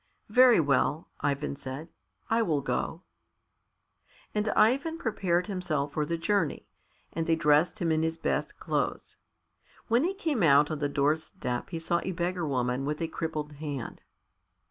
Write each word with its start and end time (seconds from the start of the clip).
"Very 0.29 0.59
well," 0.59 1.09
Ivan 1.19 1.55
said, 1.55 1.87
"I 2.27 2.41
will 2.41 2.61
go." 2.61 3.03
And 4.33 4.49
Ivan 4.55 4.97
prepared 4.97 5.45
himself 5.45 5.93
for 5.93 6.07
the 6.07 6.17
journey, 6.17 6.65
and 7.13 7.27
they 7.27 7.35
dressed 7.35 7.77
him 7.77 7.91
in 7.91 8.01
his 8.01 8.17
best 8.17 8.59
clothes. 8.59 9.17
When 9.89 10.03
he 10.03 10.15
came 10.15 10.41
out 10.41 10.71
on 10.71 10.79
the 10.79 10.89
doorstep 10.89 11.69
he 11.69 11.77
saw 11.77 12.01
a 12.03 12.13
beggar 12.13 12.47
woman 12.47 12.83
with 12.83 12.99
a 12.99 13.07
crippled 13.07 13.51
hand. 13.51 14.01